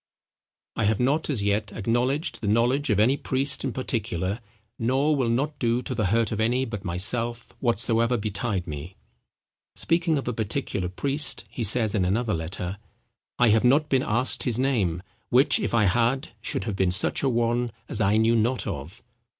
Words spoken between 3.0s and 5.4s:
priest in particular, nor will